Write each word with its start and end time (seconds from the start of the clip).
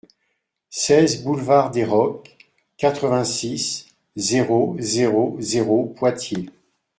seize 0.71 1.23
boulevard 1.23 1.69
des 1.69 1.85
Rocs, 1.85 2.35
quatre-vingt-six, 2.77 3.85
zéro 4.15 4.75
zéro 4.79 5.35
zéro, 5.39 5.93
Poitiers 5.95 6.49